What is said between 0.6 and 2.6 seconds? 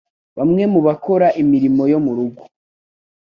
mu bakora imirimo yo mu rugo